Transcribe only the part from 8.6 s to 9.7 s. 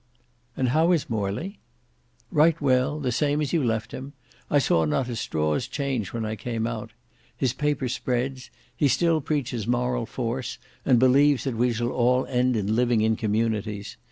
He still preaches